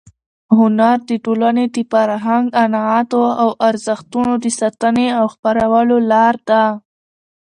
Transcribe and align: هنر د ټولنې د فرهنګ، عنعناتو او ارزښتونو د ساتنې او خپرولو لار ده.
هنر 0.57 0.97
د 1.09 1.11
ټولنې 1.25 1.65
د 1.75 1.77
فرهنګ، 1.91 2.45
عنعناتو 2.63 3.23
او 3.41 3.49
ارزښتونو 3.69 4.33
د 4.43 4.45
ساتنې 4.59 5.07
او 5.19 5.25
خپرولو 5.33 5.97
لار 6.11 6.35
ده. 6.49 6.63